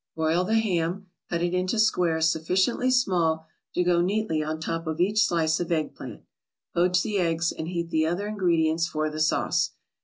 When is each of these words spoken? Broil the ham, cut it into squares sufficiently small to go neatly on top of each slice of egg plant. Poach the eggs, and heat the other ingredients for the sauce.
Broil 0.15 0.43
the 0.45 0.55
ham, 0.57 1.11
cut 1.29 1.43
it 1.43 1.53
into 1.53 1.77
squares 1.77 2.27
sufficiently 2.27 2.89
small 2.89 3.45
to 3.75 3.83
go 3.83 4.01
neatly 4.01 4.41
on 4.41 4.59
top 4.59 4.87
of 4.87 4.99
each 4.99 5.27
slice 5.27 5.59
of 5.59 5.71
egg 5.71 5.93
plant. 5.93 6.23
Poach 6.73 7.03
the 7.03 7.19
eggs, 7.19 7.51
and 7.51 7.67
heat 7.67 7.91
the 7.91 8.07
other 8.07 8.25
ingredients 8.25 8.87
for 8.87 9.11
the 9.11 9.19
sauce. 9.19 9.73